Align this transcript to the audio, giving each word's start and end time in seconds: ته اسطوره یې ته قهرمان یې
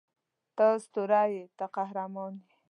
ته 0.55 0.65
اسطوره 0.77 1.21
یې 1.33 1.43
ته 1.57 1.65
قهرمان 1.75 2.33
یې 2.43 2.53